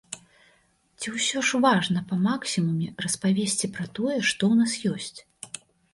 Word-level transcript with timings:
Ці 1.01 1.11
ўсё 1.17 1.43
ж 1.49 1.59
важна 1.65 1.99
па 2.11 2.15
максімуме 2.27 2.89
распавесці 3.07 3.69
пра 3.77 3.85
тое, 3.99 4.17
што 4.31 4.43
ў 4.53 4.63
нас 4.63 4.79
ёсць? 4.95 5.19